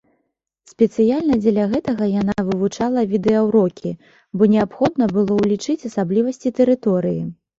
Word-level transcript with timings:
Спецыяльна 0.69 1.35
дзеля 1.41 1.65
гэтага 1.73 2.07
яна 2.21 2.35
вывучала 2.47 3.03
відэаўрокі, 3.11 3.91
бо 4.39 4.49
неабходна 4.53 5.05
было 5.17 5.33
ўлічыць 5.43 5.87
асаблівасці 5.91 6.53
тэрыторыі. 6.61 7.21